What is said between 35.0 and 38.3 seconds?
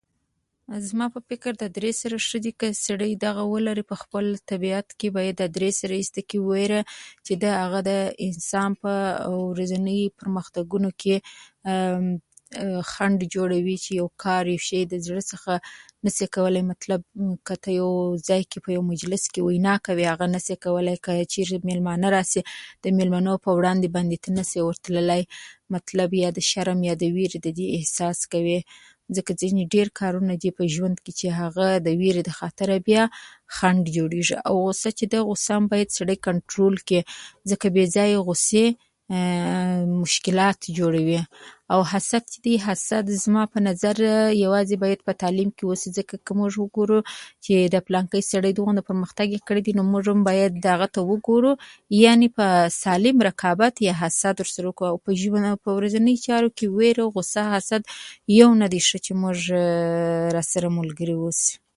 ده، غوسه هم باید سړی کنټرول کړي، ځکه بې ځایه